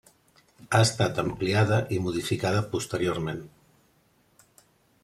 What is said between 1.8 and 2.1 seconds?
i